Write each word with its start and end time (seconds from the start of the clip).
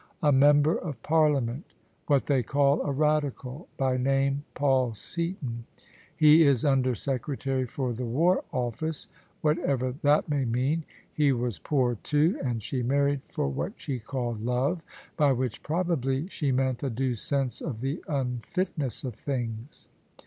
"A 0.23 0.31
Member 0.31 0.75
of 0.79 0.99
Parliament— 1.03 1.63
^what 2.09 2.25
they 2.25 2.41
call 2.41 2.81
a 2.81 2.91
Radical— 2.91 3.67
by 3.77 3.97
name 3.97 4.43
Paul 4.55 4.95
Seaton. 4.95 5.65
He 6.17 6.41
is 6.41 6.65
Under 6.65 6.95
Secretary 6.95 7.67
for 7.67 7.93
the 7.93 8.07
War 8.07 8.43
Office, 8.51 9.07
whatever 9.41 9.93
that 10.01 10.27
may 10.27 10.43
mean. 10.43 10.85
He 11.13 11.31
was 11.31 11.59
poor, 11.59 11.99
too, 12.01 12.39
and 12.43 12.63
she 12.63 12.81
married 12.81 13.21
for 13.25 13.47
what 13.47 13.73
she 13.79 13.99
called 13.99 14.41
love: 14.43 14.83
by 15.17 15.33
which 15.33 15.61
probably 15.61 16.27
she 16.29 16.51
meant 16.51 16.81
a 16.81 16.89
due 16.89 17.13
sense 17.13 17.61
of 17.61 17.79
the 17.81 18.03
unfitness 18.07 19.03
of 19.03 19.13
things." 19.13 19.87